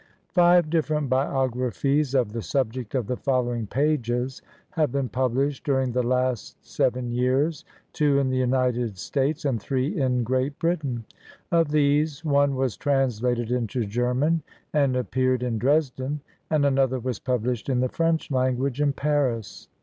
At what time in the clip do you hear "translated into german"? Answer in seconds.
12.77-14.41